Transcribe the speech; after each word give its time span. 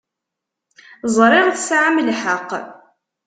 Ẓṛiɣ 1.15 1.47
tesɛam 1.49 1.97
lḥeq. 2.07 2.49